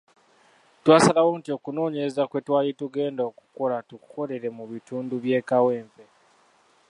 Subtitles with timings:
[0.83, 6.03] Twasalawo nti okunoonyereza kwe twali tugenda okukola tukukolere mu bitundu by’e Kawempe.